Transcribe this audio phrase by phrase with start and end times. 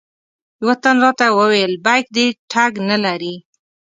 [0.61, 3.35] یوه تن راته وویل بیک دې ټګ نه لري.